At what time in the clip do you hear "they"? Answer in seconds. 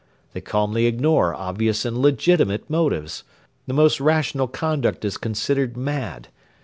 0.33-0.41